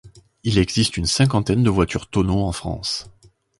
[0.43, 3.11] Il existe une cinquantaine de voitures tonneau en France.